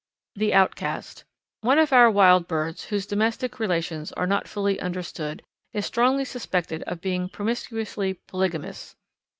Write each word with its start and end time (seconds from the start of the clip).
The 0.35 0.55
Outcast. 0.55 1.25
One 1.59 1.77
of 1.77 1.93
our 1.93 2.09
wild 2.09 2.47
birds 2.47 2.85
whose 2.85 3.05
domestic 3.05 3.59
relations 3.59 4.11
are 4.13 4.25
not 4.25 4.47
fully 4.47 4.79
understood 4.79 5.43
is 5.73 5.85
strongly 5.85 6.25
suspected 6.25 6.81
of 6.87 7.01
being 7.01 7.29
promiscuously 7.29 8.15
polygamous. 8.25 8.95